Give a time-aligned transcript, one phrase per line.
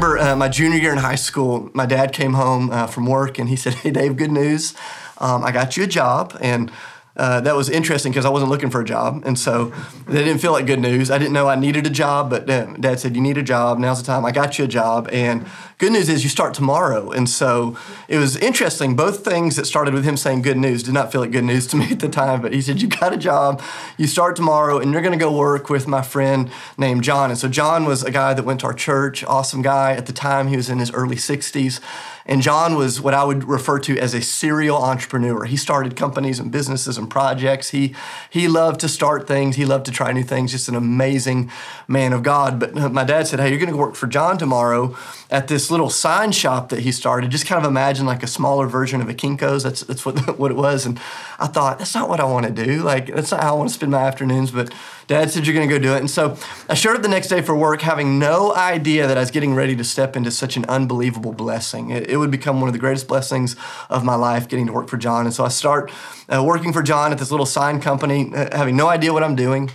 [0.00, 3.38] remember uh, my junior year in high school, my dad came home uh, from work
[3.38, 4.74] and he said, Hey, Dave, good news.
[5.18, 6.34] Um, I got you a job.
[6.40, 6.72] And
[7.20, 9.24] uh, that was interesting because I wasn't looking for a job.
[9.26, 9.66] And so
[10.06, 11.10] that didn't feel like good news.
[11.10, 13.78] I didn't know I needed a job, but uh, dad said, You need a job.
[13.78, 14.24] Now's the time.
[14.24, 15.06] I got you a job.
[15.12, 15.44] And
[15.76, 17.10] good news is you start tomorrow.
[17.10, 17.76] And so
[18.08, 18.96] it was interesting.
[18.96, 21.66] Both things that started with him saying good news did not feel like good news
[21.68, 22.40] to me at the time.
[22.40, 23.60] But he said, You got a job.
[23.98, 27.28] You start tomorrow, and you're going to go work with my friend named John.
[27.28, 29.92] And so John was a guy that went to our church, awesome guy.
[29.92, 31.80] At the time, he was in his early 60s.
[32.26, 35.44] And John was what I would refer to as a serial entrepreneur.
[35.44, 37.70] He started companies and businesses and projects.
[37.70, 37.94] He,
[38.28, 41.50] he loved to start things, he loved to try new things, just an amazing
[41.88, 42.60] man of God.
[42.60, 44.96] But my dad said, Hey, you're going to work for John tomorrow
[45.30, 47.30] at this little sign shop that he started.
[47.30, 49.62] Just kind of imagine like a smaller version of a Kinko's.
[49.62, 50.86] That's, that's what, what it was.
[50.86, 51.00] And
[51.40, 52.82] I thought, That's not what I want to do.
[52.82, 54.50] Like, that's not how I want to spend my afternoons.
[54.50, 54.72] But
[55.06, 55.98] dad said, You're going to go do it.
[55.98, 56.36] And so
[56.68, 59.54] I showed up the next day for work having no idea that I was getting
[59.54, 61.90] ready to step into such an unbelievable blessing.
[61.90, 63.56] It, it would become one of the greatest blessings
[63.88, 65.26] of my life getting to work for John.
[65.26, 65.90] And so I start
[66.28, 69.36] uh, working for John at this little sign company, uh, having no idea what I'm
[69.36, 69.70] doing.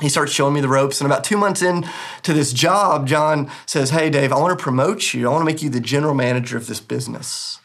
[0.00, 1.88] He starts showing me the ropes, and about two months into
[2.32, 5.28] this job, John says, Hey, Dave, I want to promote you.
[5.28, 7.60] I want to make you the general manager of this business.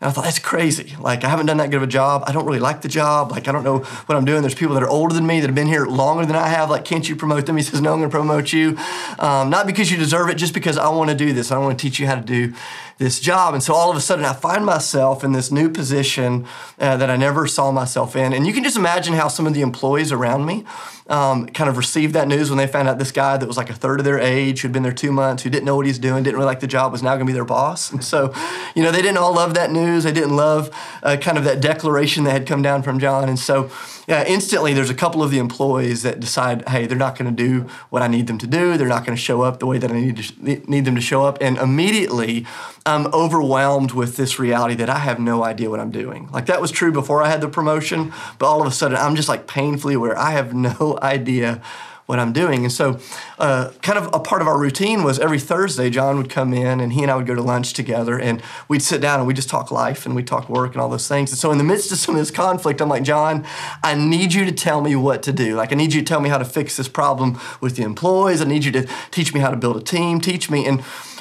[0.00, 0.94] And I thought, that's crazy.
[1.00, 2.24] Like, I haven't done that good of a job.
[2.26, 3.30] I don't really like the job.
[3.30, 4.42] Like, I don't know what I'm doing.
[4.42, 6.68] There's people that are older than me that have been here longer than I have.
[6.68, 7.56] Like, can't you promote them?
[7.56, 8.76] He says, no, I'm going to promote you.
[9.18, 11.50] Um, not because you deserve it, just because I want to do this.
[11.50, 12.52] I want to teach you how to do
[12.98, 13.52] this job.
[13.52, 16.46] And so all of a sudden, I find myself in this new position
[16.78, 18.32] uh, that I never saw myself in.
[18.32, 20.64] And you can just imagine how some of the employees around me
[21.08, 23.70] um, kind of received that news when they found out this guy that was like
[23.70, 25.98] a third of their age, who'd been there two months, who didn't know what he's
[25.98, 27.92] doing, didn't really like the job, was now going to be their boss.
[27.92, 28.32] And so,
[28.74, 30.04] you know, they didn't all love that news.
[30.04, 30.70] They didn't love
[31.02, 33.28] uh, kind of that declaration that had come down from John.
[33.28, 33.70] And so,
[34.06, 37.42] yeah, instantly there's a couple of the employees that decide, hey, they're not going to
[37.42, 38.76] do what I need them to do.
[38.76, 41.00] They're not going to show up the way that I need to need them to
[41.00, 41.38] show up.
[41.40, 42.46] And immediately,
[42.84, 46.28] I'm overwhelmed with this reality that I have no idea what I'm doing.
[46.30, 49.16] Like that was true before I had the promotion, but all of a sudden I'm
[49.16, 51.62] just like painfully aware I have no idea
[52.06, 52.64] what I'm doing.
[52.64, 52.98] And so,
[53.38, 56.80] uh, kind of a part of our routine was every Thursday, John would come in
[56.80, 59.36] and he and I would go to lunch together and we'd sit down and we'd
[59.36, 61.30] just talk life and we'd talk work and all those things.
[61.30, 63.44] And so, in the midst of some of this conflict, I'm like, John,
[63.82, 65.56] I need you to tell me what to do.
[65.56, 68.40] Like, I need you to tell me how to fix this problem with the employees.
[68.40, 70.64] I need you to teach me how to build a team, teach me.
[70.66, 70.80] And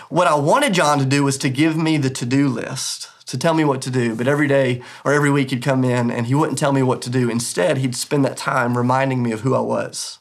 [0.09, 3.39] what I wanted John to do was to give me the to do list to
[3.39, 4.15] tell me what to do.
[4.15, 7.01] But every day or every week he'd come in and he wouldn't tell me what
[7.03, 7.27] to do.
[7.27, 10.19] Instead, he'd spend that time reminding me of who I was.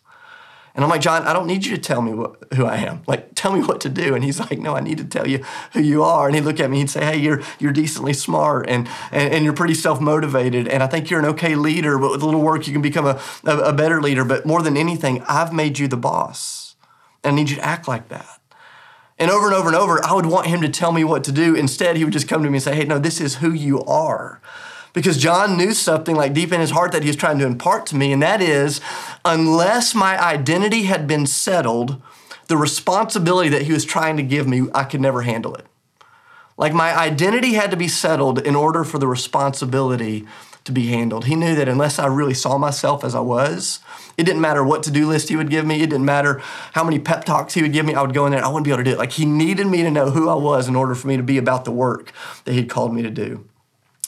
[0.74, 3.02] And I'm like, John, I don't need you to tell me what, who I am.
[3.06, 4.14] Like, tell me what to do.
[4.14, 6.26] And he's like, No, I need to tell you who you are.
[6.26, 9.44] And he'd look at me, he'd say, Hey, you're you're decently smart and and, and
[9.44, 10.66] you're pretty self motivated.
[10.66, 11.96] And I think you're an okay leader.
[11.98, 14.24] But with a little work, you can become a, a, a better leader.
[14.24, 16.74] But more than anything, I've made you the boss.
[17.22, 18.40] And I need you to act like that.
[19.16, 21.32] And over and over and over, I would want him to tell me what to
[21.32, 21.54] do.
[21.54, 23.80] Instead, he would just come to me and say, Hey, no, this is who you
[23.84, 24.40] are
[24.94, 27.84] because John knew something like deep in his heart that he was trying to impart
[27.86, 28.80] to me, and that is
[29.24, 32.00] unless my identity had been settled,
[32.46, 35.66] the responsibility that he was trying to give me, I could never handle it.
[36.56, 40.24] Like my identity had to be settled in order for the responsibility
[40.62, 41.26] to be handled.
[41.26, 43.80] He knew that unless I really saw myself as I was,
[44.16, 45.82] it didn't matter what to do list he would give me.
[45.82, 46.40] It didn't matter
[46.72, 47.94] how many pep talks he would give me.
[47.94, 48.42] I would go in there.
[48.42, 48.98] I wouldn't be able to do it.
[48.98, 51.36] Like he needed me to know who I was in order for me to be
[51.36, 52.12] about the work
[52.44, 53.44] that he'd called me to do.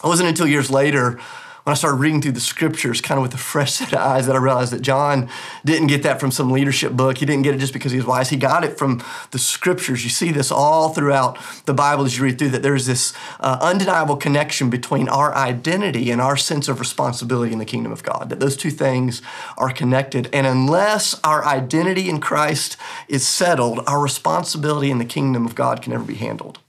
[0.03, 1.19] It wasn't until years later
[1.67, 4.27] when I started reading through the scriptures, kind of with a fresh set of eyes,
[4.27, 5.29] that I realized that John
[5.65, 7.19] didn't get that from some leadership book.
[7.19, 8.31] He didn't get it just because he was wise.
[8.31, 9.03] He got it from
[9.33, 10.05] the scriptures.
[10.05, 13.59] You see this all throughout the Bible as you read through that there's this uh,
[13.61, 18.31] undeniable connection between our identity and our sense of responsibility in the kingdom of God,
[18.31, 19.21] that those two things
[19.59, 20.29] are connected.
[20.33, 22.77] And unless our identity in Christ
[23.09, 26.61] is settled, our responsibility in the kingdom of God can never be handled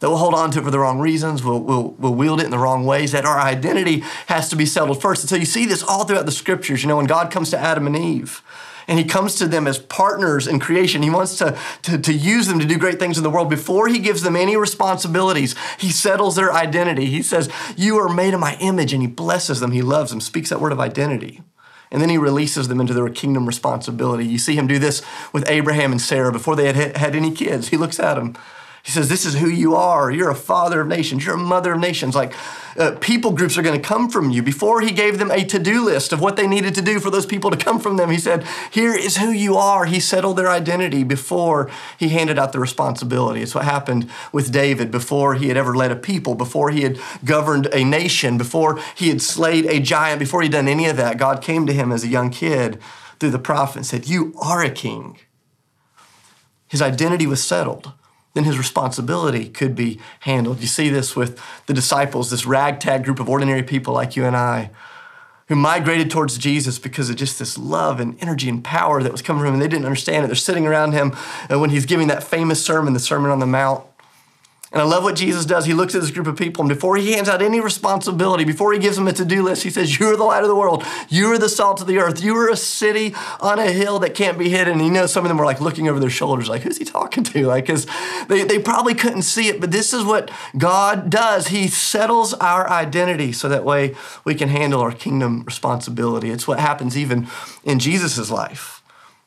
[0.00, 2.44] that we'll hold on to it for the wrong reasons, we'll, we'll, we'll wield it
[2.44, 5.22] in the wrong ways, that our identity has to be settled first.
[5.22, 6.82] And so you see this all throughout the scriptures.
[6.82, 8.42] You know, when God comes to Adam and Eve,
[8.88, 11.02] and he comes to them as partners in creation.
[11.02, 13.50] He wants to, to, to, use them to do great things in the world.
[13.50, 17.06] Before he gives them any responsibilities, he settles their identity.
[17.06, 19.72] He says, You are made in my image, and he blesses them.
[19.72, 21.42] He loves them, speaks that word of identity.
[21.90, 24.26] And then he releases them into their kingdom responsibility.
[24.26, 27.68] You see him do this with Abraham and Sarah before they had had any kids.
[27.68, 28.36] He looks at them
[28.86, 30.12] he says, This is who you are.
[30.12, 31.26] You're a father of nations.
[31.26, 32.14] You're a mother of nations.
[32.14, 32.32] Like
[32.78, 34.44] uh, people groups are going to come from you.
[34.44, 37.10] Before he gave them a to do list of what they needed to do for
[37.10, 39.86] those people to come from them, he said, Here is who you are.
[39.86, 41.68] He settled their identity before
[41.98, 43.42] he handed out the responsibility.
[43.42, 47.00] It's what happened with David before he had ever led a people, before he had
[47.24, 51.18] governed a nation, before he had slayed a giant, before he'd done any of that.
[51.18, 52.78] God came to him as a young kid
[53.18, 55.18] through the prophet and said, You are a king.
[56.68, 57.92] His identity was settled.
[58.36, 60.60] Then his responsibility could be handled.
[60.60, 64.36] You see this with the disciples, this ragtag group of ordinary people like you and
[64.36, 64.70] I,
[65.48, 69.22] who migrated towards Jesus because of just this love and energy and power that was
[69.22, 69.54] coming from him.
[69.54, 70.26] And they didn't understand it.
[70.26, 71.16] They're sitting around him
[71.48, 73.84] And when he's giving that famous sermon, the Sermon on the Mount.
[74.72, 75.64] And I love what Jesus does.
[75.64, 78.72] He looks at this group of people, and before he hands out any responsibility, before
[78.72, 80.56] he gives them a to do list, he says, You are the light of the
[80.56, 80.84] world.
[81.08, 82.22] You are the salt of the earth.
[82.22, 84.74] You are a city on a hill that can't be hidden.
[84.74, 86.84] And you know, some of them were like looking over their shoulders, like, Who's he
[86.84, 87.46] talking to?
[87.46, 87.86] Like, because
[88.28, 91.48] they, they probably couldn't see it, but this is what God does.
[91.48, 96.30] He settles our identity so that way we can handle our kingdom responsibility.
[96.30, 97.28] It's what happens even
[97.62, 98.75] in Jesus' life.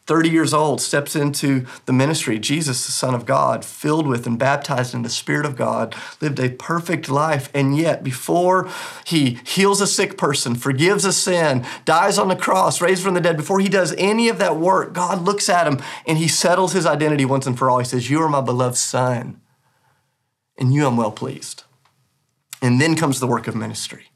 [0.10, 2.40] 30 years old, steps into the ministry.
[2.40, 6.40] Jesus, the Son of God, filled with and baptized in the Spirit of God, lived
[6.40, 7.52] a perfect life.
[7.54, 8.68] And yet, before
[9.06, 13.22] he heals a sick person, forgives a sin, dies on the cross, raised from the
[13.22, 16.74] dead, before he does any of that work, God looks at him and he settles
[16.74, 17.78] his identity once and for all.
[17.78, 19.40] He says, You are my beloved Son,
[20.58, 21.66] and you I'm well pleased.
[22.64, 24.08] And then comes the work of ministry.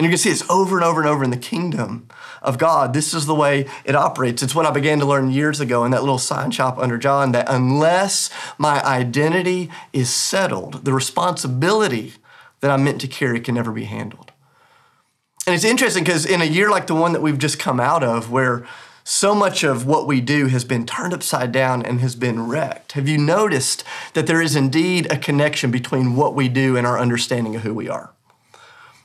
[0.00, 2.08] And you can see this over and over and over in the kingdom
[2.40, 2.94] of God.
[2.94, 4.42] This is the way it operates.
[4.42, 7.32] It's what I began to learn years ago in that little sign shop under John
[7.32, 12.14] that unless my identity is settled, the responsibility
[12.60, 14.32] that I'm meant to carry can never be handled.
[15.46, 18.02] And it's interesting because in a year like the one that we've just come out
[18.02, 18.66] of, where
[19.04, 22.92] so much of what we do has been turned upside down and has been wrecked.
[22.92, 26.98] Have you noticed that there is indeed a connection between what we do and our
[26.98, 28.14] understanding of who we are?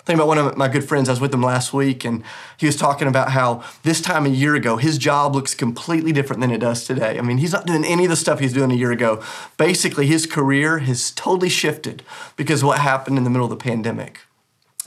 [0.05, 1.09] Think about one of my good friends.
[1.09, 2.23] I was with him last week, and
[2.57, 6.41] he was talking about how this time a year ago, his job looks completely different
[6.41, 7.17] than it does today.
[7.17, 9.23] I mean, he's not doing any of the stuff he's doing a year ago.
[9.57, 12.03] Basically, his career has totally shifted
[12.35, 14.19] because what happened in the middle of the pandemic.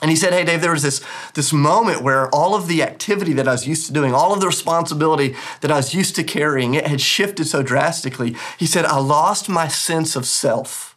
[0.00, 1.04] And he said, Hey, Dave, there was this,
[1.34, 4.40] this moment where all of the activity that I was used to doing, all of
[4.40, 8.36] the responsibility that I was used to carrying, it had shifted so drastically.
[8.56, 10.87] He said, I lost my sense of self.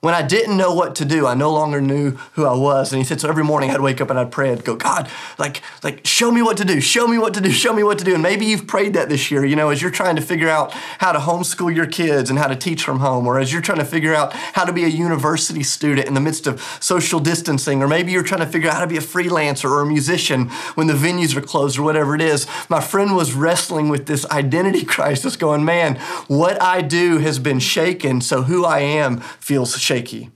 [0.00, 2.92] When I didn't know what to do, I no longer knew who I was.
[2.92, 4.52] And he said, so every morning I'd wake up and I'd pray.
[4.52, 7.50] I'd go, God, like, like, show me what to do, show me what to do,
[7.50, 8.14] show me what to do.
[8.14, 10.72] And maybe you've prayed that this year, you know, as you're trying to figure out
[10.72, 13.78] how to homeschool your kids and how to teach from home, or as you're trying
[13.78, 17.82] to figure out how to be a university student in the midst of social distancing,
[17.82, 20.48] or maybe you're trying to figure out how to be a freelancer or a musician
[20.76, 22.46] when the venues are closed or whatever it is.
[22.68, 25.96] My friend was wrestling with this identity crisis, going, man,
[26.28, 30.30] what I do has been shaken, so who I am feels shaky.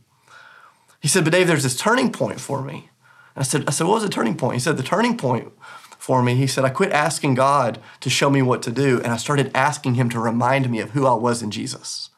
[1.01, 2.89] He said, But Dave, there's this turning point for me.
[3.37, 4.55] I said, I said, what was the turning point?
[4.55, 5.53] He said, the turning point
[5.99, 9.13] for me, he said, I quit asking God to show me what to do, and
[9.13, 12.11] I started asking him to remind me of who I was in Jesus.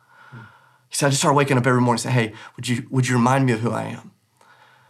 [0.89, 3.09] He said, I just started waking up every morning and say, Hey, would you, would
[3.09, 4.13] you remind me of who I am?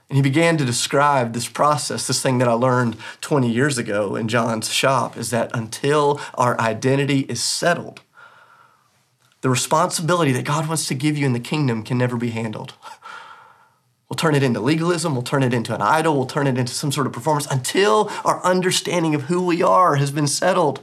[0.09, 4.17] And he began to describe this process, this thing that I learned 20 years ago
[4.17, 8.01] in John's shop, is that until our identity is settled,
[9.45, 12.73] the responsibility that God wants to give you in the kingdom can never be handled.
[14.09, 16.73] We'll turn it into legalism, we'll turn it into an idol, we'll turn it into
[16.73, 20.83] some sort of performance until our understanding of who we are has been settled.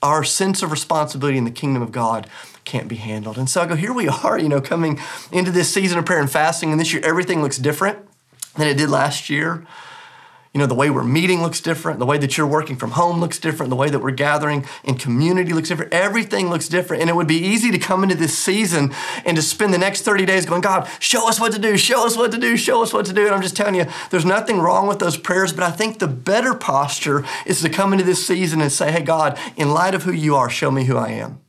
[0.00, 2.30] Our sense of responsibility in the kingdom of God
[2.64, 3.36] can't be handled.
[3.36, 5.00] And so I go, here we are, you know, coming
[5.32, 7.98] into this season of prayer and fasting, and this year everything looks different
[8.56, 9.66] than it did last year.
[10.52, 12.00] You know, the way we're meeting looks different.
[12.00, 13.70] The way that you're working from home looks different.
[13.70, 15.92] The way that we're gathering in community looks different.
[15.92, 17.02] Everything looks different.
[17.02, 18.92] And it would be easy to come into this season
[19.24, 22.04] and to spend the next 30 days going, God, show us what to do, show
[22.04, 23.26] us what to do, show us what to do.
[23.26, 26.08] And I'm just telling you, there's nothing wrong with those prayers, but I think the
[26.08, 30.02] better posture is to come into this season and say, hey, God, in light of
[30.02, 31.40] who you are, show me who I am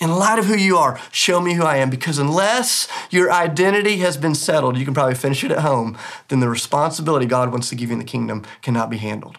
[0.00, 1.90] in light of who you are, show me who I am.
[1.90, 5.96] Because unless your identity has been settled, you can probably finish it at home,
[6.28, 9.38] then the responsibility God wants to give you in the kingdom cannot be handled.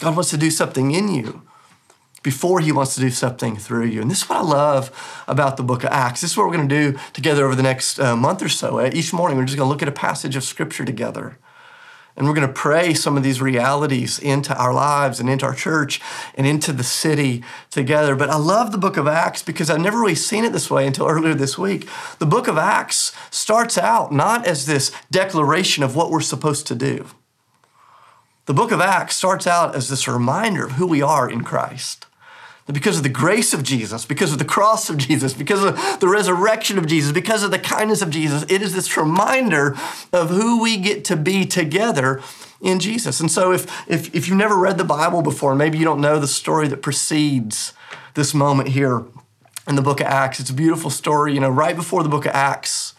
[0.00, 1.42] God wants to do something in you
[2.22, 4.00] before he wants to do something through you.
[4.00, 6.20] And this is what I love about the book of Acts.
[6.20, 8.84] This is what we're going to do together over the next uh, month or so.
[8.84, 11.38] Each morning, we're just going to look at a passage of scripture together.
[12.16, 15.54] And we're going to pray some of these realities into our lives and into our
[15.54, 16.00] church
[16.34, 18.14] and into the city together.
[18.14, 20.86] But I love the book of Acts because I've never really seen it this way
[20.86, 21.88] until earlier this week.
[22.18, 26.74] The book of Acts starts out not as this declaration of what we're supposed to
[26.74, 27.06] do,
[28.46, 32.06] the book of Acts starts out as this reminder of who we are in Christ.
[32.66, 36.00] That because of the grace of Jesus, because of the cross of Jesus, because of
[36.00, 39.76] the resurrection of Jesus, because of the kindness of Jesus, it is this reminder
[40.12, 42.22] of who we get to be together
[42.60, 43.20] in Jesus.
[43.20, 46.20] And so if, if, if you've never read the Bible before, maybe you don't know
[46.20, 47.72] the story that precedes
[48.14, 49.04] this moment here
[49.66, 51.34] in the book of Acts, it's a beautiful story.
[51.34, 52.91] You know, right before the book of Acts,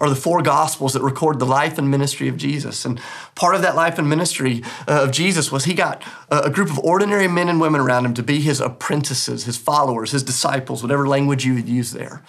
[0.00, 2.84] are the four gospels that record the life and ministry of Jesus.
[2.84, 2.98] And
[3.34, 6.78] part of that life and ministry uh, of Jesus was he got a group of
[6.78, 11.06] ordinary men and women around him to be his apprentices, his followers, his disciples, whatever
[11.06, 12.22] language you would use there.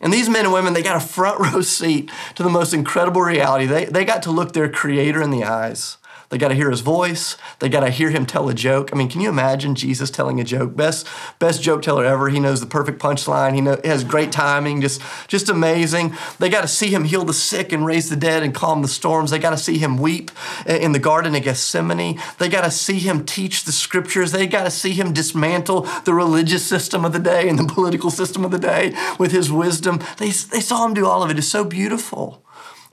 [0.00, 3.22] And these men and women, they got a front row seat to the most incredible
[3.22, 3.64] reality.
[3.66, 5.96] They, they got to look their creator in the eyes.
[6.28, 7.36] They got to hear his voice.
[7.60, 8.90] They got to hear him tell a joke.
[8.92, 10.76] I mean, can you imagine Jesus telling a joke?
[10.76, 11.06] Best
[11.38, 12.28] best joke teller ever.
[12.28, 13.54] He knows the perfect punchline.
[13.54, 14.80] He, know, he has great timing.
[14.80, 16.14] Just just amazing.
[16.38, 18.88] They got to see him heal the sick and raise the dead and calm the
[18.88, 19.30] storms.
[19.30, 20.30] They got to see him weep
[20.66, 22.20] in the garden of Gethsemane.
[22.38, 24.32] They got to see him teach the scriptures.
[24.32, 28.10] They got to see him dismantle the religious system of the day and the political
[28.10, 30.00] system of the day with his wisdom.
[30.18, 31.38] They, they saw him do all of it.
[31.38, 32.45] It's so beautiful.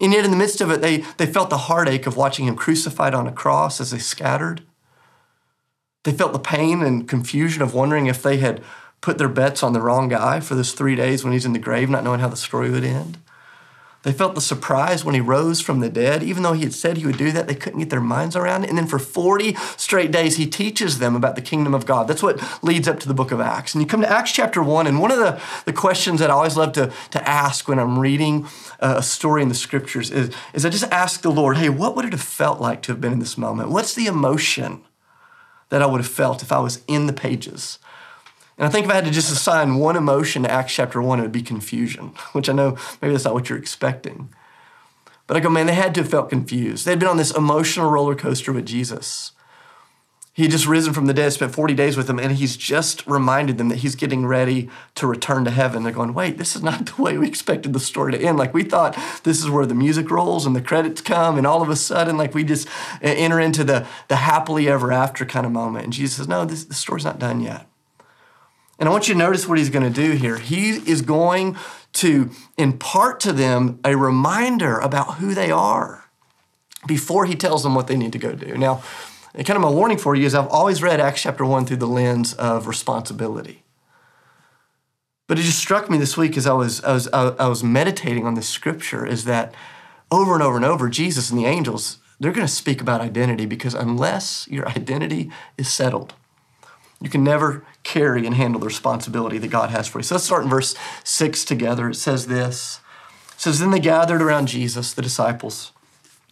[0.04, 2.58] And yet, in the midst of it, they, they felt the heartache of watching him
[2.58, 4.62] crucified on a cross as they scattered.
[6.04, 8.62] They felt the pain and confusion of wondering if they had
[9.00, 11.60] put their bets on the wrong guy for those three days when he's in the
[11.60, 13.18] grave, not knowing how the story would end.
[14.04, 16.24] They felt the surprise when he rose from the dead.
[16.24, 18.66] Even though he had said he would do that, they couldn't get their minds around
[18.66, 18.70] it.
[18.70, 22.10] And then for 40 straight days, he teaches them about the kingdom of God.
[22.10, 23.74] That's what leads up to the book of Acts.
[23.74, 26.34] And you come to Acts chapter 1, and one of the, the questions that I
[26.34, 28.46] always love to, to ask when I'm reading
[28.82, 31.96] uh, a story in the scriptures is, is I just ask the Lord, hey, what
[31.96, 33.70] would it have felt like to have been in this moment?
[33.70, 34.84] What's the emotion
[35.70, 37.80] that I would have felt if I was in the pages?
[38.64, 41.20] And I think if I had to just assign one emotion to Acts chapter 1,
[41.20, 44.30] it would be confusion, which I know maybe that's not what you're expecting.
[45.28, 46.86] But I go, man, they had to have felt confused.
[46.86, 49.34] They'd been on this emotional roller coaster with Jesus.
[50.32, 53.06] He had just risen from the dead, spent 40 days with them, and he's just
[53.06, 55.84] reminded them that he's getting ready to return to heaven.
[55.84, 58.38] They're going, wait, this is not the way we expected the story to end.
[58.38, 61.62] Like we thought this is where the music rolls and the credits come, and all
[61.62, 62.70] of a sudden, like we just
[63.02, 65.84] enter into the, the happily ever after kind of moment.
[65.84, 67.68] And Jesus says, no, this, the story's not done yet.
[68.84, 70.38] And I want you to notice what he's going to do here.
[70.38, 71.56] He is going
[71.94, 76.04] to impart to them a reminder about who they are
[76.86, 78.58] before he tells them what they need to go do.
[78.58, 78.84] Now,
[79.36, 81.88] kind of my warning for you is I've always read Acts chapter 1 through the
[81.88, 83.64] lens of responsibility.
[85.28, 88.28] But it just struck me this week as I was, I was, I was meditating
[88.28, 89.56] on this scripture is that
[90.12, 93.46] over and over and over, Jesus and the angels, they're going to speak about identity
[93.46, 96.16] because unless your identity is settled,
[97.00, 100.04] you can never carry and handle the responsibility that God has for you.
[100.04, 101.90] So let's start in verse 6 together.
[101.90, 102.80] It says this.
[103.34, 105.72] It says, Then they gathered around Jesus, the disciples.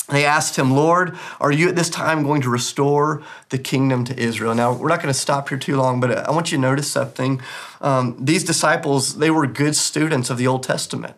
[0.10, 4.20] They asked him, Lord, are you at this time going to restore the kingdom to
[4.20, 4.54] Israel?
[4.54, 6.92] Now, we're not going to stop here too long, but I want you to notice
[6.92, 7.42] something.
[7.80, 11.16] Um, these disciples, they were good students of the Old Testament.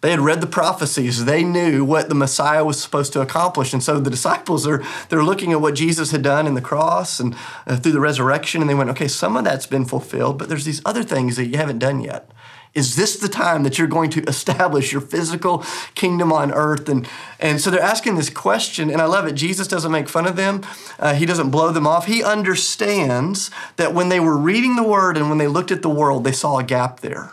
[0.00, 1.26] They had read the prophecies.
[1.26, 3.74] They knew what the Messiah was supposed to accomplish.
[3.74, 7.20] And so the disciples are they're looking at what Jesus had done in the cross
[7.20, 10.48] and uh, through the resurrection and they went, "Okay, some of that's been fulfilled, but
[10.48, 12.30] there's these other things that you haven't done yet."
[12.72, 15.64] Is this the time that you're going to establish your physical
[15.96, 16.88] kingdom on earth?
[16.88, 17.08] And,
[17.40, 19.32] and so they're asking this question, and I love it.
[19.32, 20.62] Jesus doesn't make fun of them,
[21.00, 22.06] uh, he doesn't blow them off.
[22.06, 25.90] He understands that when they were reading the word and when they looked at the
[25.90, 27.32] world, they saw a gap there.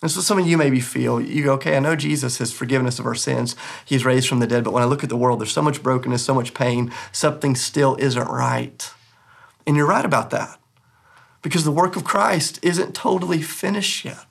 [0.00, 2.86] And so some of you maybe feel, you go, okay, I know Jesus has forgiven
[2.86, 3.56] us of our sins.
[3.84, 4.62] He's raised from the dead.
[4.62, 6.92] But when I look at the world, there's so much brokenness, so much pain.
[7.10, 8.90] Something still isn't right.
[9.66, 10.58] And you're right about that
[11.42, 14.24] because the work of Christ isn't totally finished yet.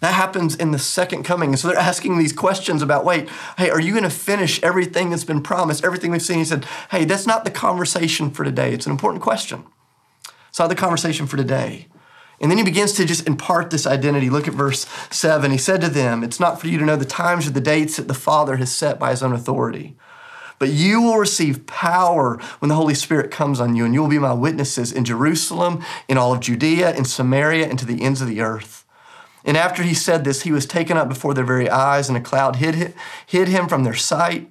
[0.00, 1.50] That happens in the second coming.
[1.50, 3.28] And so they're asking these questions about, wait,
[3.58, 6.38] hey, are you going to finish everything that's been promised, everything we've seen?
[6.38, 8.72] He said, hey, that's not the conversation for today.
[8.72, 9.64] It's an important question.
[10.48, 11.86] It's not the conversation for today.
[12.40, 14.30] And then he begins to just impart this identity.
[14.30, 15.50] Look at verse 7.
[15.50, 17.96] He said to them, It's not for you to know the times or the dates
[17.96, 19.96] that the Father has set by his own authority.
[20.58, 24.08] But you will receive power when the Holy Spirit comes on you, and you will
[24.08, 28.20] be my witnesses in Jerusalem, in all of Judea, in Samaria, and to the ends
[28.20, 28.84] of the earth.
[29.44, 32.20] And after he said this, he was taken up before their very eyes, and a
[32.20, 32.94] cloud hid,
[33.26, 34.50] hid him from their sight.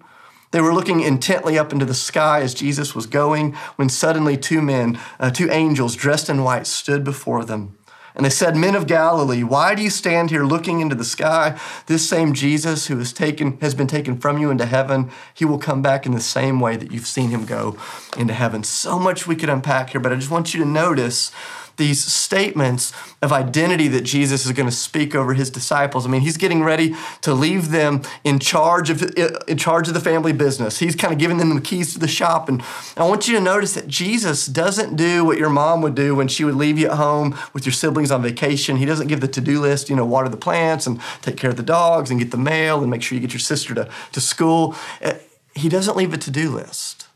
[0.52, 4.64] They were looking intently up into the sky as Jesus was going, when suddenly two
[4.64, 7.78] men, uh, two angels dressed in white, stood before them.
[8.20, 11.58] And they said, Men of Galilee, why do you stand here looking into the sky?
[11.86, 15.58] This same Jesus who has taken has been taken from you into heaven, he will
[15.58, 17.78] come back in the same way that you've seen him go
[18.18, 18.66] into heaven.
[18.66, 21.32] So much we could unpack here, but I just want you to notice
[21.80, 22.94] these statements
[23.24, 26.06] of identity that Jesus is going to speak over his disciples.
[26.06, 29.02] I mean, he's getting ready to leave them in charge of
[29.48, 30.78] in charge of the family business.
[30.78, 32.62] He's kind of giving them the keys to the shop and
[32.96, 36.28] I want you to notice that Jesus doesn't do what your mom would do when
[36.28, 38.78] she would leave you at home with your siblings on vacation.
[38.78, 41.58] He doesn't give the to-do list, you know, water the plants and take care of
[41.58, 44.22] the dogs and get the mail and make sure you get your sister to, to
[44.22, 44.76] school.
[45.02, 45.14] Uh,
[45.56, 47.08] he doesn't leave a to-do list.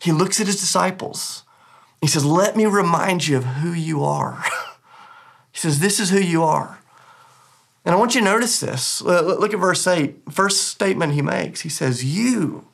[0.00, 1.42] He looks at his disciples
[2.00, 4.42] he says, Let me remind you of who you are.
[5.52, 6.78] he says, This is who you are.
[7.84, 9.00] And I want you to notice this.
[9.00, 10.30] Look at verse 8.
[10.30, 11.62] First statement he makes.
[11.62, 12.66] He says, You.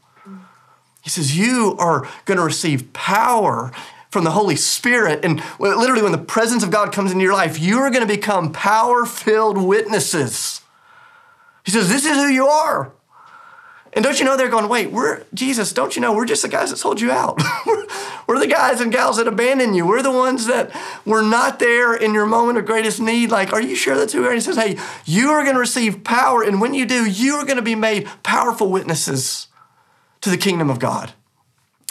[1.03, 3.71] He says, You are going to receive power
[4.11, 5.25] from the Holy Spirit.
[5.25, 8.13] And literally, when the presence of God comes into your life, you are going to
[8.13, 10.63] become power filled witnesses
[11.65, 12.93] He says, This is who you are.
[13.95, 16.49] And don't you know they're going, wait, we're Jesus, don't you know we're just the
[16.49, 17.41] guys that sold you out.
[18.35, 19.87] we're, the guys and gals that abandoned you.
[19.87, 20.71] We're the ones that
[21.07, 23.31] were not there in your moment of greatest need.
[23.31, 24.25] Like, are you sure that's who?
[24.25, 26.43] And he says, hey, you are going to receive power.
[26.43, 29.49] And when you do, you are going to be made powerful witnesses
[30.21, 31.13] to the kingdom of God.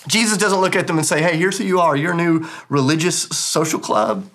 [0.07, 1.95] Jesus doesn't look at them and say, hey, here's who you are.
[1.95, 4.29] You're a new religious social club.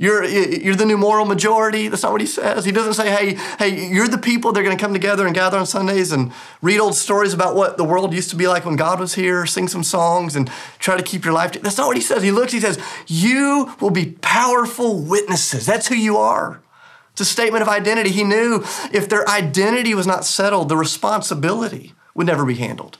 [0.00, 1.88] You're, you're the new moral majority.
[1.88, 2.64] That's not what he says.
[2.64, 4.52] He doesn't say, hey, hey, you're the people.
[4.52, 7.78] They're going to come together and gather on Sundays and read old stories about what
[7.78, 10.96] the world used to be like when God was here, sing some songs and try
[10.96, 11.60] to keep your life.
[11.60, 12.22] That's not what he says.
[12.22, 12.78] He looks, he says,
[13.08, 15.66] you will be powerful witnesses.
[15.66, 16.62] That's who you are.
[17.10, 18.10] It's a statement of identity.
[18.10, 18.62] He knew
[18.92, 22.98] if their identity was not settled, the responsibility would never be handled.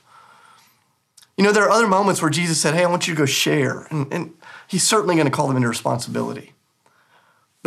[1.36, 3.24] You know, there are other moments where Jesus said, hey, I want you to go
[3.26, 3.86] share.
[3.92, 4.34] And, and
[4.66, 6.54] he's certainly going to call them into responsibility.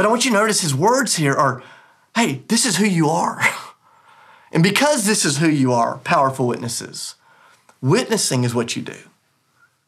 [0.01, 1.61] But I want you to notice his words here are
[2.15, 3.39] hey, this is who you are.
[4.51, 7.13] and because this is who you are, powerful witnesses,
[7.81, 8.97] witnessing is what you do.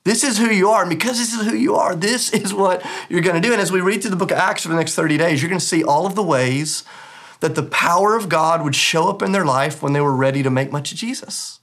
[0.03, 0.81] This is who you are.
[0.83, 3.53] And because this is who you are, this is what you're going to do.
[3.53, 5.49] And as we read through the book of Acts for the next 30 days, you're
[5.49, 6.83] going to see all of the ways
[7.39, 10.43] that the power of God would show up in their life when they were ready
[10.43, 11.57] to make much of Jesus.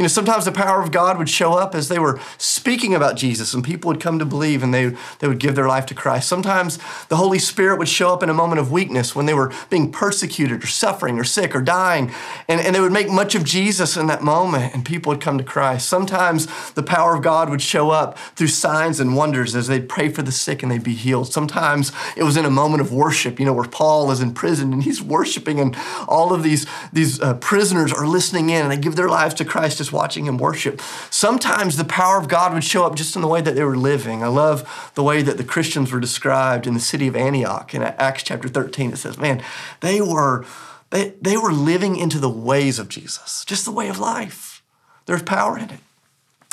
[0.00, 3.16] You know, sometimes the power of God would show up as they were speaking about
[3.16, 5.94] Jesus and people would come to believe and they, they would give their life to
[5.94, 6.26] Christ.
[6.26, 6.78] Sometimes
[7.08, 9.92] the Holy Spirit would show up in a moment of weakness when they were being
[9.92, 12.10] persecuted or suffering or sick or dying.
[12.48, 15.36] And, and they would make much of Jesus in that moment and people would come
[15.36, 15.86] to Christ.
[15.86, 20.08] Sometimes the power of God would show up through signs and wonders as they'd pray
[20.08, 21.30] for the sick and they'd be healed.
[21.30, 24.72] Sometimes it was in a moment of worship, you know, where Paul is in prison
[24.72, 25.76] and he's worshiping and
[26.08, 29.44] all of these, these uh, prisoners are listening in and they give their lives to
[29.44, 30.80] Christ watching him worship.
[31.10, 33.76] Sometimes the power of God would show up just in the way that they were
[33.76, 34.22] living.
[34.22, 37.82] I love the way that the Christians were described in the city of Antioch in
[37.82, 38.92] Acts chapter 13.
[38.92, 39.42] It says, man,
[39.80, 40.44] they were
[40.90, 44.62] they, they were living into the ways of Jesus, just the way of life.
[45.06, 45.80] There's power in it.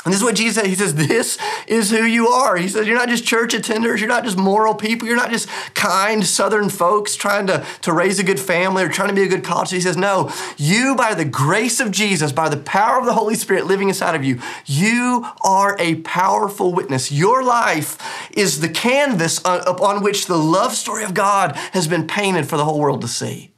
[0.04, 0.66] And this is what Jesus said.
[0.66, 2.56] He says, This is who you are.
[2.56, 3.98] He says, You're not just church attenders.
[3.98, 5.08] You're not just moral people.
[5.08, 9.08] You're not just kind Southern folks trying to, to raise a good family or trying
[9.08, 9.74] to be a good culture.
[9.74, 13.34] He says, No, you, by the grace of Jesus, by the power of the Holy
[13.34, 17.10] Spirit living inside of you, you are a powerful witness.
[17.10, 17.98] Your life
[18.30, 22.64] is the canvas upon which the love story of God has been painted for the
[22.64, 23.50] whole world to see.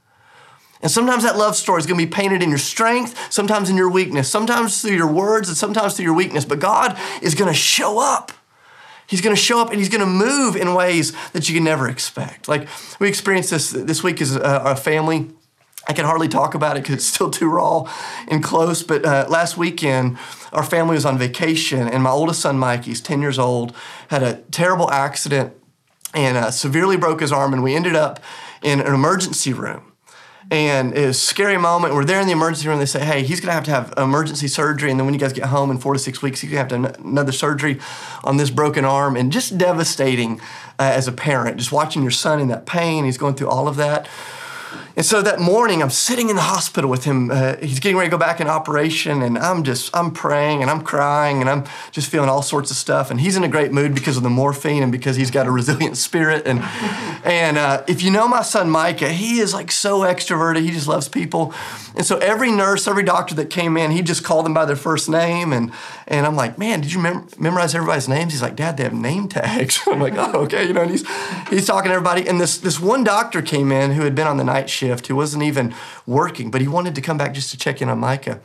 [0.83, 3.77] And sometimes that love story is going to be painted in your strength, sometimes in
[3.77, 6.45] your weakness, sometimes through your words, and sometimes through your weakness.
[6.45, 8.33] But God is going to show up.
[9.07, 11.64] He's going to show up and he's going to move in ways that you can
[11.64, 12.47] never expect.
[12.47, 12.69] Like
[13.01, 15.31] we experienced this this week as a, a family.
[15.88, 17.90] I can hardly talk about it because it's still too raw
[18.29, 18.85] and close.
[18.85, 20.16] But uh, last weekend,
[20.53, 23.75] our family was on vacation, and my oldest son, Mike, he's 10 years old,
[24.09, 25.55] had a terrible accident
[26.14, 28.21] and uh, severely broke his arm, and we ended up
[28.62, 29.89] in an emergency room.
[30.50, 31.94] And it was a scary moment.
[31.94, 32.80] We're there in the emergency room.
[32.80, 34.90] They say, hey, he's going to have to have emergency surgery.
[34.90, 36.76] And then when you guys get home in four to six weeks, he's going to
[36.76, 37.78] have to another surgery
[38.24, 39.16] on this broken arm.
[39.16, 40.40] And just devastating
[40.80, 43.04] uh, as a parent, just watching your son in that pain.
[43.04, 44.08] He's going through all of that.
[44.96, 47.31] And so that morning, I'm sitting in the hospital with him.
[47.31, 50.70] Uh, he's getting ready to go back in operation, and I'm just, I'm praying and
[50.70, 53.11] I'm crying and I'm just feeling all sorts of stuff.
[53.11, 55.50] And he's in a great mood because of the morphine and because he's got a
[55.50, 56.46] resilient spirit.
[56.46, 56.61] And
[57.24, 60.62] and uh, if you know my son Micah, he is like so extroverted.
[60.62, 61.55] He just loves people.
[61.94, 64.76] And so every nurse, every doctor that came in, he just called them by their
[64.76, 65.53] first name.
[65.53, 65.72] And
[66.07, 68.33] and I'm like, man, did you mem- memorize everybody's names?
[68.33, 69.81] He's like, Dad, they have name tags.
[69.87, 70.83] I'm like, oh, okay, you know.
[70.83, 71.07] And he's
[71.48, 72.29] he's talking to everybody.
[72.29, 75.16] And this this one doctor came in who had been on the night shift, who
[75.16, 75.75] wasn't even
[76.07, 78.40] working, but he wanted to come back just to check in on Micah.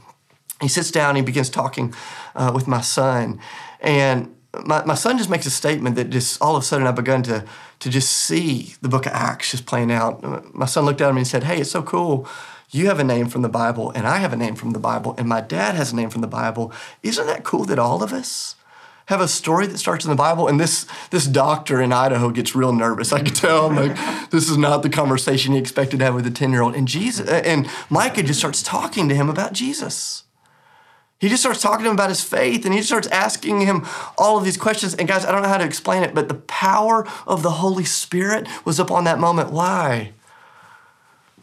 [0.62, 1.93] He sits down, he begins talking
[2.36, 3.39] uh, with my son,
[3.82, 6.95] and my, my son just makes a statement that just all of a sudden I've
[6.95, 7.45] begun to
[7.80, 10.56] to just see the book of Acts just playing out.
[10.56, 12.26] My son looked at me and said, Hey, it's so cool
[12.71, 15.15] you have a name from the Bible, and I have a name from the Bible,
[15.17, 16.74] and my dad has a name from the Bible.
[17.04, 18.56] Isn't that cool that all of us
[19.05, 20.47] have a story that starts in the Bible?
[20.47, 23.13] And this this doctor in Idaho gets real nervous.
[23.13, 23.95] I can tell like
[24.29, 26.75] this is not the conversation he expected to have with a 10-year-old.
[26.75, 30.23] And Jesus uh, and Micah just starts talking to him about Jesus.
[31.17, 33.85] He just starts talking to him about his faith and he just starts asking him
[34.17, 34.93] all of these questions.
[34.93, 37.85] And guys, I don't know how to explain it, but the power of the Holy
[37.85, 39.51] Spirit was upon that moment.
[39.51, 40.11] Why?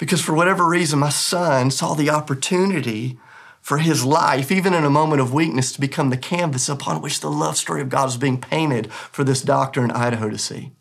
[0.02, 3.20] because for whatever reason, my son saw the opportunity
[3.62, 7.20] for his life, even in a moment of weakness, to become the canvas upon which
[7.20, 10.72] the love story of God is being painted for this doctor in Idaho to see.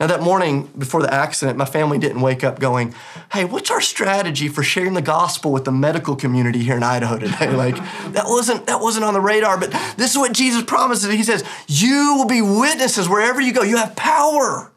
[0.00, 2.94] Now, that morning before the accident, my family didn't wake up going,
[3.32, 7.18] Hey, what's our strategy for sharing the gospel with the medical community here in Idaho
[7.18, 7.54] today?
[7.60, 7.76] Like,
[8.14, 11.12] that wasn't, that wasn't on the radar, but this is what Jesus promises.
[11.12, 13.62] He says, You will be witnesses wherever you go.
[13.62, 14.72] You have power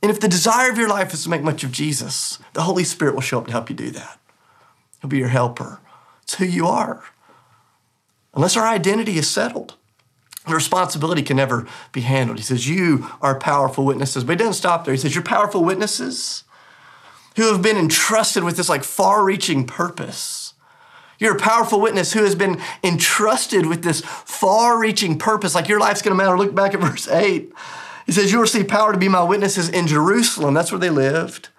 [0.00, 2.84] And if the desire of your life is to make much of Jesus, the Holy
[2.84, 4.20] Spirit will show up to help you do that.
[5.00, 5.80] He'll be your helper.
[6.26, 7.04] It's who you are.
[8.34, 9.76] Unless our identity is settled,
[10.48, 12.38] the responsibility can never be handled.
[12.38, 14.24] He says, You are powerful witnesses.
[14.24, 14.92] But he doesn't stop there.
[14.92, 16.42] He says, You're powerful witnesses
[17.36, 20.54] who have been entrusted with this like far reaching purpose.
[21.20, 25.54] You're a powerful witness who has been entrusted with this far reaching purpose.
[25.54, 26.36] Like your life's gonna matter.
[26.36, 27.52] Look back at verse 8.
[28.06, 30.54] He says, You will receive power to be my witnesses in Jerusalem.
[30.54, 31.50] That's where they lived.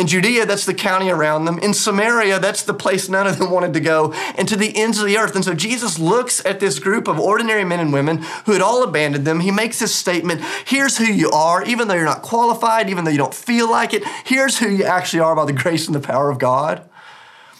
[0.00, 1.58] In Judea, that's the county around them.
[1.58, 4.98] In Samaria, that's the place none of them wanted to go, and to the ends
[4.98, 5.34] of the earth.
[5.34, 8.82] And so Jesus looks at this group of ordinary men and women who had all
[8.82, 9.40] abandoned them.
[9.40, 13.10] He makes this statement Here's who you are, even though you're not qualified, even though
[13.10, 14.02] you don't feel like it.
[14.24, 16.88] Here's who you actually are by the grace and the power of God.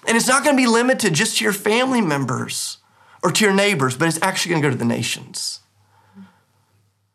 [0.09, 2.79] And it's not going to be limited just to your family members
[3.23, 5.61] or to your neighbors, but it's actually going to go to the nations.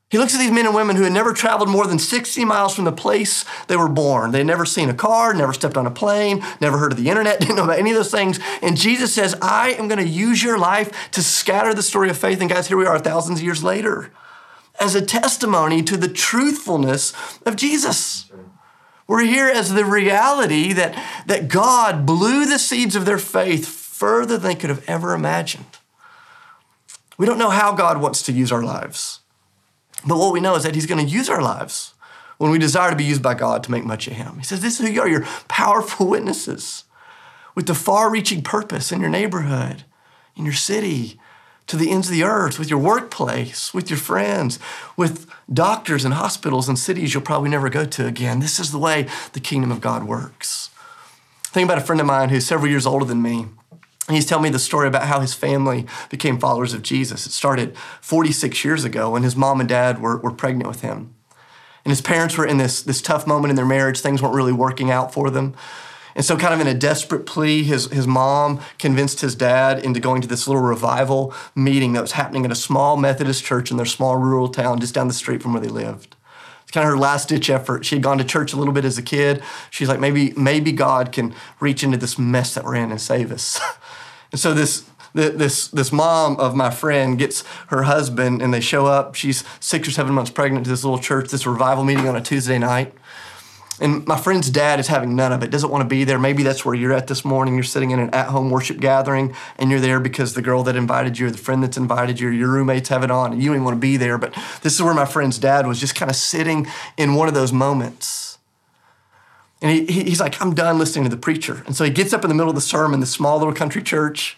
[0.09, 2.75] He looks at these men and women who had never traveled more than 60 miles
[2.75, 4.31] from the place they were born.
[4.31, 7.09] They had never seen a car, never stepped on a plane, never heard of the
[7.09, 8.39] internet, didn't know about any of those things.
[8.61, 12.17] And Jesus says, I am going to use your life to scatter the story of
[12.17, 12.39] faith.
[12.39, 14.11] And guys, here we are thousands of years later
[14.79, 17.13] as a testimony to the truthfulness
[17.45, 18.31] of Jesus.
[19.07, 24.37] We're here as the reality that, that God blew the seeds of their faith further
[24.37, 25.65] than they could have ever imagined.
[27.17, 29.21] We don't know how God wants to use our lives.
[30.05, 31.93] But what we know is that He's going to use our lives
[32.37, 34.37] when we desire to be used by God to make much of Him.
[34.37, 35.07] He says, This is who you are.
[35.07, 36.83] You're powerful witnesses
[37.55, 39.83] with the far reaching purpose in your neighborhood,
[40.35, 41.19] in your city,
[41.67, 44.59] to the ends of the earth, with your workplace, with your friends,
[44.95, 48.39] with doctors and hospitals and cities you'll probably never go to again.
[48.39, 50.69] This is the way the kingdom of God works.
[51.45, 53.47] Think about a friend of mine who's several years older than me.
[54.09, 57.25] He's telling me the story about how his family became followers of Jesus.
[57.25, 61.15] It started 46 years ago when his mom and dad were, were pregnant with him.
[61.83, 63.99] And his parents were in this, this tough moment in their marriage.
[63.99, 65.55] Things weren't really working out for them.
[66.15, 69.99] And so, kind of in a desperate plea, his, his mom convinced his dad into
[69.99, 73.77] going to this little revival meeting that was happening at a small Methodist church in
[73.77, 76.15] their small rural town just down the street from where they lived.
[76.63, 77.85] It's kind of her last ditch effort.
[77.85, 79.43] She had gone to church a little bit as a kid.
[79.69, 83.31] She's like, maybe, maybe God can reach into this mess that we're in and save
[83.31, 83.59] us.
[84.35, 88.85] And so this this this mom of my friend gets her husband and they show
[88.85, 89.15] up.
[89.15, 92.21] She's six or seven months pregnant to this little church, this revival meeting on a
[92.21, 92.93] Tuesday night.
[93.79, 96.19] And my friend's dad is having none of it, doesn't want to be there.
[96.19, 97.53] Maybe that's where you're at this morning.
[97.53, 100.75] You're sitting in an at home worship gathering and you're there because the girl that
[100.75, 103.41] invited you or the friend that's invited you or your roommates have it on and
[103.41, 104.17] you don't even want to be there.
[104.17, 106.67] But this is where my friend's dad was just kind of sitting
[106.97, 108.24] in one of those moments.
[109.61, 111.63] And he, he's like, I'm done listening to the preacher.
[111.65, 113.81] And so he gets up in the middle of the sermon, the small little country
[113.81, 114.37] church,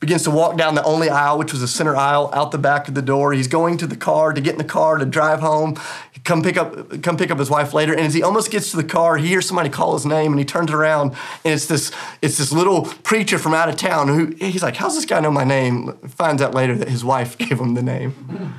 [0.00, 2.86] begins to walk down the only aisle, which was the center aisle, out the back
[2.86, 3.32] of the door.
[3.32, 5.76] He's going to the car to get in the car to drive home,
[6.24, 7.92] come pick up, come pick up his wife later.
[7.92, 10.38] And as he almost gets to the car, he hears somebody call his name, and
[10.38, 11.90] he turns around, and it's this,
[12.22, 15.32] it's this little preacher from out of town who he's like, "How's this guy know
[15.32, 18.54] my name?" Finds out later that his wife gave him the name.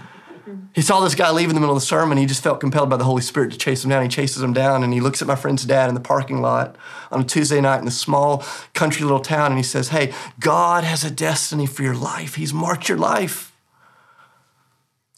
[0.74, 2.18] He saw this guy leave in the middle of the sermon.
[2.18, 4.04] He just felt compelled by the Holy Spirit to chase him down.
[4.04, 6.76] He chases him down and he looks at my friend's dad in the parking lot
[7.12, 10.84] on a Tuesday night in a small country little town and he says, Hey, God
[10.84, 12.36] has a destiny for your life.
[12.36, 13.52] He's marked your life.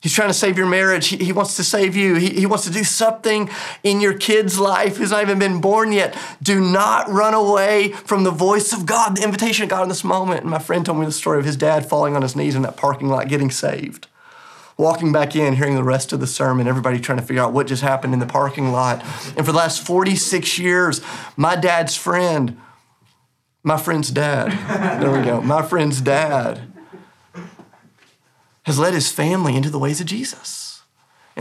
[0.01, 1.09] He's trying to save your marriage.
[1.09, 2.15] He, he wants to save you.
[2.15, 3.51] He, he wants to do something
[3.83, 6.17] in your kid's life who's not even been born yet.
[6.41, 10.03] Do not run away from the voice of God, the invitation of God in this
[10.03, 10.41] moment.
[10.41, 12.63] And my friend told me the story of his dad falling on his knees in
[12.63, 14.07] that parking lot getting saved
[14.81, 17.67] walking back in, hearing the rest of the sermon, everybody trying to figure out what
[17.67, 18.99] just happened in the parking lot.
[19.37, 21.01] And for the last 46 years,
[21.37, 22.59] my dad's friend,
[23.63, 24.51] my friend's dad,
[25.01, 26.73] there we go, my friend's dad
[28.63, 30.70] has led his family into the ways of Jesus.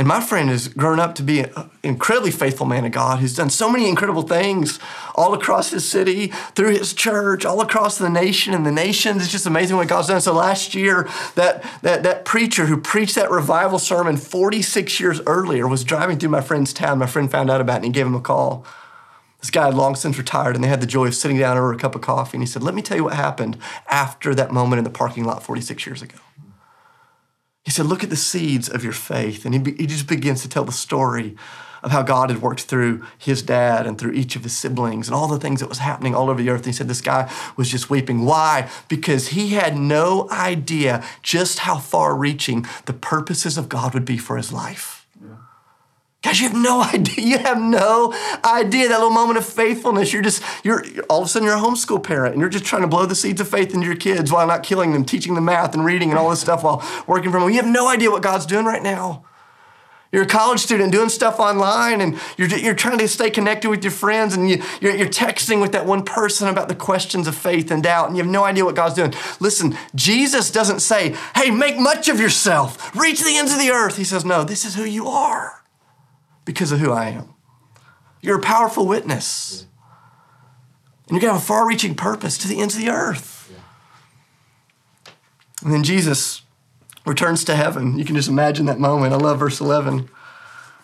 [0.01, 3.37] And my friend has grown up to be an incredibly faithful man of God who's
[3.37, 4.79] done so many incredible things
[5.15, 9.23] all across his city, through his church, all across the nation and the nations.
[9.23, 10.23] It's just amazing what God's done.
[10.23, 15.69] So last year, that, that, that preacher who preached that revival sermon 46 years earlier
[15.69, 16.99] was driving through my friend's town.
[16.99, 18.65] My friend found out about it and he gave him a call.
[19.41, 21.75] This guy had long since retired, and they had the joy of sitting down over
[21.75, 22.39] a cup of coffee.
[22.39, 23.59] And he said, Let me tell you what happened
[23.91, 26.17] after that moment in the parking lot 46 years ago.
[27.65, 29.45] He said, Look at the seeds of your faith.
[29.45, 31.37] And he, be, he just begins to tell the story
[31.83, 35.15] of how God had worked through his dad and through each of his siblings and
[35.15, 36.61] all the things that was happening all over the earth.
[36.61, 38.25] And he said this guy was just weeping.
[38.25, 38.69] Why?
[38.89, 44.19] Because he had no idea just how far reaching the purposes of God would be
[44.19, 45.00] for his life.
[46.23, 47.25] Guys, you have no idea.
[47.25, 48.13] You have no
[48.45, 50.13] idea that little moment of faithfulness.
[50.13, 52.83] You're just, you're all of a sudden you're a homeschool parent and you're just trying
[52.83, 55.47] to blow the seeds of faith into your kids while not killing them, teaching them
[55.47, 57.51] math and reading and all this stuff while working from home.
[57.51, 59.25] You have no idea what God's doing right now.
[60.13, 63.85] You're a college student doing stuff online and you're, you're trying to stay connected with
[63.85, 67.37] your friends and you, you're, you're texting with that one person about the questions of
[67.37, 69.15] faith and doubt and you have no idea what God's doing.
[69.39, 73.99] Listen, Jesus doesn't say, hey, make much of yourself, reach the ends of the earth.
[73.99, 75.60] He says, no, this is who you are
[76.45, 77.35] because of who I am.
[78.21, 79.67] You're a powerful witness.
[81.09, 83.53] And you're going to have a far reaching purpose to the ends of the earth.
[85.63, 86.43] And then Jesus
[87.05, 87.99] returns to heaven.
[87.99, 89.13] You can just imagine that moment.
[89.13, 90.09] I love verse 11.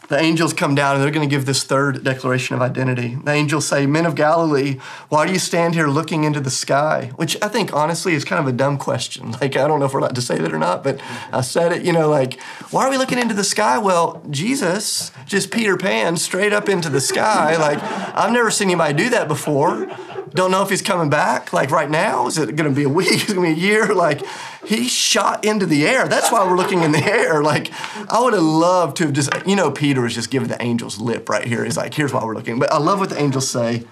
[0.08, 3.16] The angels come down and they're going to give this third declaration of identity.
[3.16, 7.10] The angels say, Men of Galilee, why do you stand here looking into the sky?
[7.16, 9.34] Which I think honestly is kind of a dumb question.
[9.46, 10.98] Like, I don't know if we're allowed to say that or not, but
[11.30, 12.40] I said it, you know, like,
[12.70, 13.76] why are we looking into the sky?
[13.76, 17.56] Well, Jesus, just Peter Pan, straight up into the sky.
[17.66, 19.88] Like, I've never seen anybody do that before.
[20.30, 22.26] Don't know if he's coming back, like right now.
[22.26, 23.08] Is it going to be a week?
[23.24, 23.94] Is it going to be a year?
[23.94, 24.22] Like,
[24.66, 26.08] he shot into the air.
[26.08, 27.42] That's why we're looking in the air.
[27.42, 27.70] Like,
[28.10, 30.98] I would have loved to have just, you know, Peter was just giving the angels
[30.98, 31.64] lip right here.
[31.64, 32.58] He's like, here's why we're looking.
[32.58, 33.84] But I love what the angels say.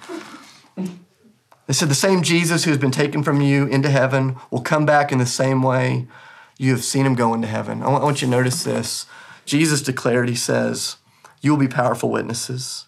[1.66, 4.84] They said, the same Jesus who has been taken from you into heaven will come
[4.84, 6.06] back in the same way
[6.58, 7.82] you have seen him go into heaven.
[7.82, 9.06] I want you to notice this.
[9.44, 10.96] Jesus declared, he says,
[11.40, 12.86] you will be powerful witnesses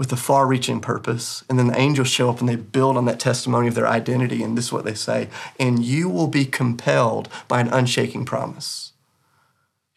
[0.00, 1.44] with a far reaching purpose.
[1.46, 4.42] And then the angels show up and they build on that testimony of their identity.
[4.42, 8.92] And this is what they say and you will be compelled by an unshaking promise.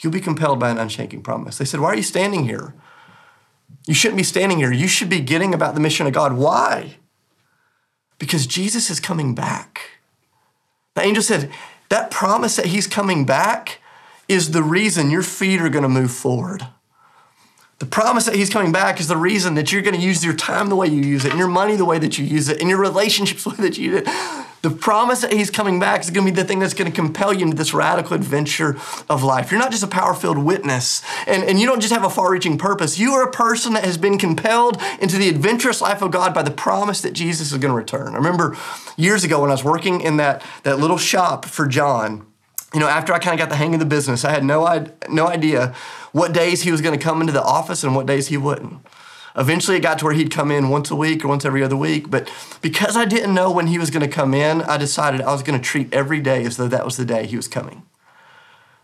[0.01, 1.57] You'll be compelled by an unshaking promise.
[1.57, 2.73] They said, Why are you standing here?
[3.87, 4.73] You shouldn't be standing here.
[4.73, 6.33] You should be getting about the mission of God.
[6.33, 6.97] Why?
[8.19, 9.99] Because Jesus is coming back.
[10.95, 11.49] The angel said,
[11.87, 13.79] That promise that he's coming back
[14.27, 16.67] is the reason your feet are going to move forward.
[17.79, 20.35] The promise that he's coming back is the reason that you're going to use your
[20.35, 22.61] time the way you use it, and your money the way that you use it,
[22.61, 24.07] and your relationships the way that you use it.
[24.61, 26.95] The promise that he's coming back is going to be the thing that's going to
[26.95, 28.77] compel you into this radical adventure
[29.09, 29.51] of life.
[29.51, 32.31] You're not just a power filled witness, and, and you don't just have a far
[32.31, 32.97] reaching purpose.
[32.97, 36.43] You are a person that has been compelled into the adventurous life of God by
[36.43, 38.13] the promise that Jesus is going to return.
[38.13, 38.55] I remember
[38.95, 42.25] years ago when I was working in that, that little shop for John
[42.73, 44.87] you know, after I kind of got the hang of the business, I had no,
[45.07, 45.75] no idea
[46.13, 48.79] what days he was going to come into the office and what days he wouldn't.
[49.35, 51.75] Eventually, it got to where he'd come in once a week or once every other
[51.75, 52.09] week.
[52.09, 55.33] But because I didn't know when he was going to come in, I decided I
[55.33, 57.83] was going to treat every day as though that was the day he was coming.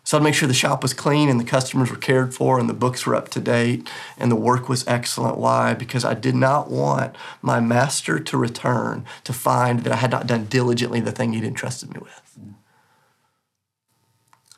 [0.04, 2.68] So I'd make sure the shop was clean and the customers were cared for and
[2.68, 3.88] the books were up to date
[4.18, 5.38] and the work was excellent.
[5.38, 5.76] Why?
[5.76, 10.26] Because I did not want my master to return to find that I had not
[10.26, 12.40] done diligently the thing he'd entrusted me with.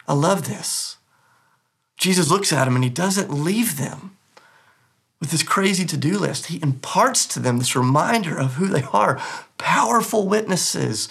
[0.08, 0.96] I love this.
[2.02, 4.18] Jesus looks at them and he doesn't leave them
[5.20, 6.48] with this crazy to do list.
[6.48, 9.22] He imparts to them this reminder of who they are
[9.60, 11.08] powerful witnesses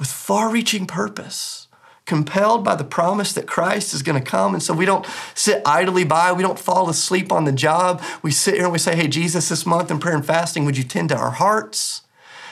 [0.00, 1.68] with far reaching purpose,
[2.06, 4.52] compelled by the promise that Christ is going to come.
[4.52, 8.02] And so we don't sit idly by, we don't fall asleep on the job.
[8.20, 10.76] We sit here and we say, Hey, Jesus, this month in prayer and fasting, would
[10.76, 12.02] you tend to our hearts?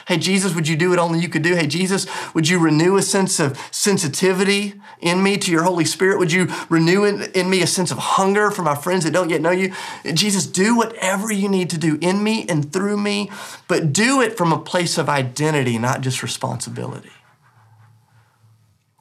[0.07, 1.55] Hey, Jesus, would you do what only you could do?
[1.55, 6.19] Hey, Jesus, would you renew a sense of sensitivity in me to your Holy Spirit?
[6.19, 9.31] Would you renew in, in me a sense of hunger for my friends that don't
[9.31, 9.73] yet know you?
[10.13, 13.31] Jesus, do whatever you need to do in me and through me,
[13.67, 17.09] but do it from a place of identity, not just responsibility.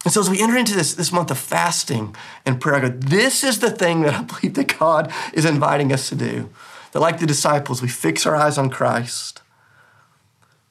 [0.05, 2.89] And so as we enter into this, this month of fasting and prayer, I go,
[2.89, 6.49] this is the thing that I believe that God is inviting us to do.
[6.93, 9.43] That like the disciples, we fix our eyes on Christ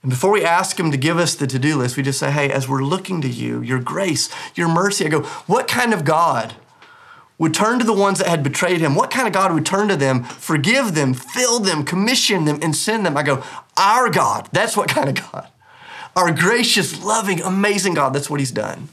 [0.04, 2.30] and before we ask Him to give us the to do list, we just say,
[2.30, 6.04] hey, as we're looking to you, your grace, your mercy, I go, what kind of
[6.04, 6.54] God
[7.38, 8.96] would turn to the ones that had betrayed Him?
[8.96, 12.76] What kind of God would turn to them, forgive them, fill them, commission them, and
[12.76, 13.16] send them?
[13.16, 13.44] I go,
[13.78, 15.48] our God, that's what kind of God.
[16.18, 18.90] Our gracious, loving, amazing God, that's what He's done.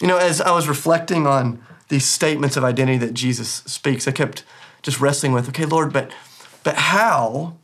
[0.00, 4.12] You know, as I was reflecting on these statements of identity that Jesus speaks, I
[4.12, 4.42] kept
[4.80, 6.10] just wrestling with, okay, Lord, but
[6.62, 7.56] but how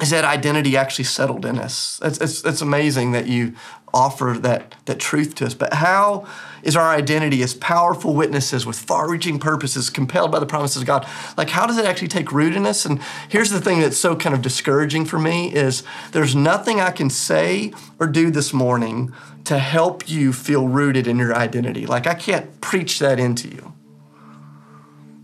[0.00, 2.00] is that identity actually settled in us.
[2.02, 3.54] It's, it's, it's, amazing that you
[3.92, 5.54] offer that, that truth to us.
[5.54, 6.26] But how
[6.62, 10.86] is our identity as powerful witnesses with far reaching purposes, compelled by the promises of
[10.86, 11.06] God?
[11.36, 12.84] Like, how does it actually take root in us?
[12.84, 16.90] And here's the thing that's so kind of discouraging for me is there's nothing I
[16.90, 19.12] can say or do this morning
[19.44, 21.86] to help you feel rooted in your identity.
[21.86, 23.73] Like, I can't preach that into you.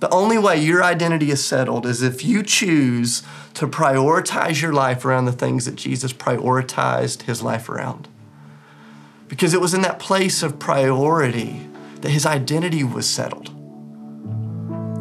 [0.01, 5.05] The only way your identity is settled is if you choose to prioritize your life
[5.05, 8.09] around the things that Jesus prioritized his life around.
[9.29, 11.69] Because it was in that place of priority
[12.01, 13.51] that his identity was settled.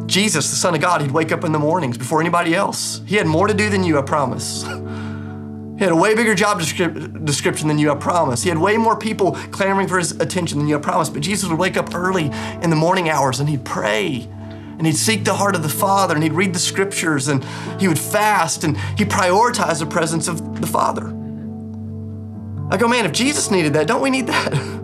[0.06, 3.00] Jesus, the Son of God, he'd wake up in the mornings before anybody else.
[3.06, 4.64] He had more to do than you, I promise.
[5.80, 8.42] He had a way bigger job description than you, I promise.
[8.42, 11.08] He had way more people clamoring for his attention than you, I promise.
[11.08, 12.26] But Jesus would wake up early
[12.60, 14.28] in the morning hours and he'd pray
[14.80, 17.44] and he'd seek the heart of the Father and he'd read the scriptures and
[17.78, 21.08] he would fast and he prioritized the presence of the Father.
[22.70, 24.54] I go, man, if Jesus needed that, don't we need that?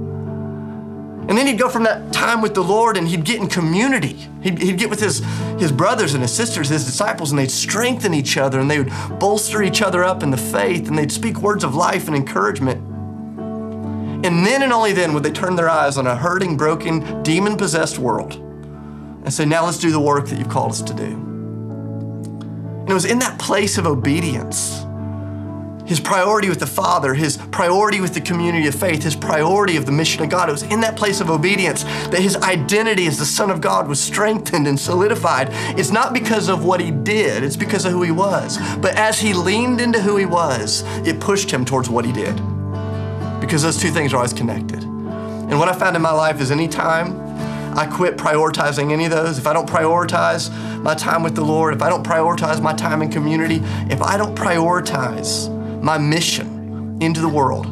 [1.28, 4.28] And then he'd go from that time with the Lord and he'd get in community.
[4.44, 5.24] He'd, he'd, get with his,
[5.59, 8.92] his brothers and his sisters, his disciples, and they'd strengthen each other and they would
[9.18, 12.80] bolster each other up in the faith and they'd speak words of life and encouragement.
[14.24, 17.56] And then and only then would they turn their eyes on a hurting, broken, demon
[17.56, 18.45] possessed world
[19.26, 21.04] and say, Now let's do the work that you've called us to do.
[21.04, 24.86] And it was in that place of obedience
[25.86, 29.86] his priority with the Father, his priority with the community of faith, his priority of
[29.86, 30.48] the mission of God.
[30.48, 33.86] It was in that place of obedience that his identity as the Son of God
[33.86, 35.48] was strengthened and solidified.
[35.78, 38.58] It's not because of what he did, it's because of who he was.
[38.78, 42.34] But as he leaned into who he was, it pushed him towards what he did.
[43.40, 44.82] Because those two things are always connected.
[44.82, 47.25] And what I found in my life is anytime
[47.76, 50.50] I quit prioritizing any of those, if I don't prioritize
[50.82, 53.60] my time with the Lord, if I don't prioritize my time in community,
[53.90, 57.66] if I don't prioritize my mission into the world,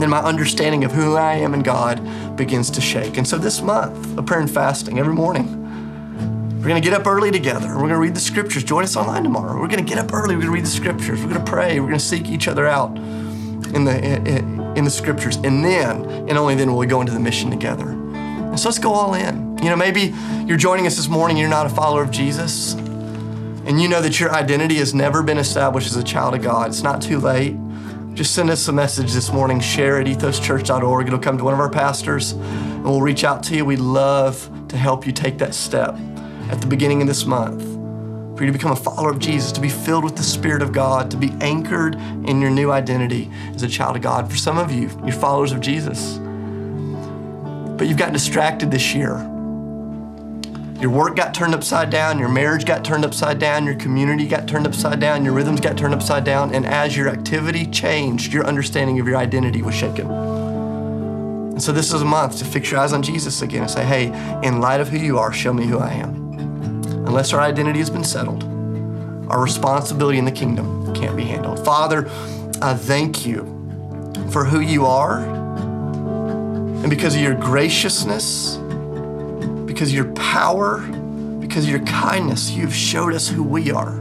[0.00, 3.16] then my understanding of who I am in God begins to shake.
[3.16, 5.62] And so this month of prayer and fasting, every morning,
[6.58, 7.68] we're going to get up early together.
[7.68, 8.62] We're going to read the scriptures.
[8.64, 9.60] Join us online tomorrow.
[9.60, 10.34] We're going to get up early.
[10.34, 11.20] We're going to read the scriptures.
[11.20, 11.80] We're going to pray.
[11.80, 13.96] We're going to seek each other out in the
[14.76, 17.95] in the scriptures, and then and only then will we go into the mission together.
[18.56, 19.58] And so let's go all in.
[19.58, 20.14] You know, maybe
[20.46, 21.36] you're joining us this morning.
[21.36, 22.74] You're not a follower of Jesus
[23.66, 26.68] and you know that your identity has never been established as a child of God,
[26.68, 27.56] it's not too late.
[28.14, 31.06] Just send us a message this morning, share at ethoschurch.org.
[31.08, 33.64] It'll come to one of our pastors and we'll reach out to you.
[33.64, 35.96] We'd love to help you take that step
[36.48, 37.60] at the beginning of this month
[38.38, 40.72] for you to become a follower of Jesus, to be filled with the Spirit of
[40.72, 44.30] God, to be anchored in your new identity as a child of God.
[44.30, 46.18] For some of you, you're followers of Jesus,
[47.76, 49.18] but you've gotten distracted this year
[50.80, 54.46] your work got turned upside down, your marriage got turned upside down, your community got
[54.46, 58.46] turned upside down, your rhythms got turned upside down, and as your activity changed, your
[58.46, 60.10] understanding of your identity was shaken.
[60.10, 63.86] And so this is a month to fix your eyes on Jesus again and say,
[63.86, 64.06] hey,
[64.46, 66.14] in light of who you are, show me who I am.
[67.06, 68.44] Unless our identity has been settled,
[69.30, 71.64] our responsibility in the kingdom can't be handled.
[71.64, 72.06] Father,
[72.60, 73.44] I thank you
[74.30, 75.45] for who you are
[76.82, 78.58] and because of your graciousness
[79.76, 80.80] because of your power,
[81.38, 84.00] because of your kindness, you've showed us who we are.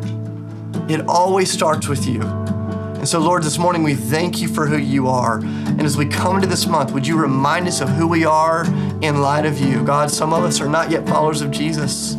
[0.89, 2.21] It always starts with you.
[2.21, 5.39] And so, Lord, this morning we thank you for who you are.
[5.39, 8.63] And as we come into this month, would you remind us of who we are
[9.01, 9.83] in light of you?
[9.83, 12.13] God, some of us are not yet followers of Jesus.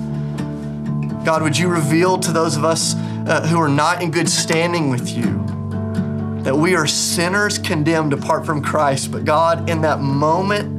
[1.25, 4.91] God, would you reveal to those of us uh, who are not in good standing
[4.91, 5.56] with you
[6.47, 9.11] that we are sinners condemned apart from Christ?
[9.11, 10.77] But God, in that moment,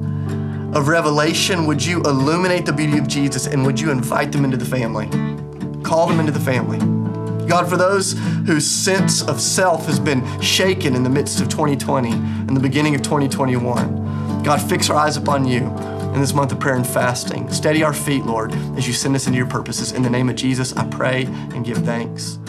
[0.73, 4.57] of revelation, would you illuminate the beauty of Jesus and would you invite them into
[4.57, 5.07] the family?
[5.83, 6.77] Call them into the family.
[7.47, 8.13] God, for those
[8.45, 12.95] whose sense of self has been shaken in the midst of 2020 and the beginning
[12.95, 15.67] of 2021, God, fix our eyes upon you
[16.13, 17.51] in this month of prayer and fasting.
[17.51, 19.91] Steady our feet, Lord, as you send us into your purposes.
[19.91, 22.39] In the name of Jesus, I pray and give thanks.